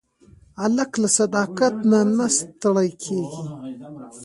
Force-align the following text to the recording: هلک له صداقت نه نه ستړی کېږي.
هلک 0.61 0.91
له 1.01 1.07
صداقت 1.19 1.75
نه 1.91 1.99
نه 2.17 2.27
ستړی 2.37 2.89
کېږي. 3.03 3.43